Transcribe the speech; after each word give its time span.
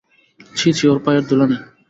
ছি 0.57 0.69
ছি, 0.77 0.83
ওঁর 0.87 0.99
পায়ের 1.05 1.23
ধুলা 1.29 1.45
নে। 1.51 1.57